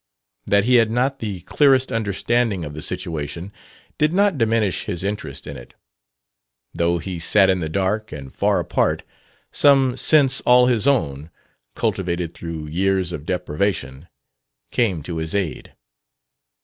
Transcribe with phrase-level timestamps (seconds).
[0.47, 3.53] That he had not the clearest understanding of the situation
[3.99, 5.75] did not diminish his interest in it.
[6.73, 9.03] Though he sat in the dark, and far apart,
[9.51, 11.29] some sense all his own,
[11.75, 14.07] cultivated through years of deprivation,
[14.71, 15.75] came to his aid.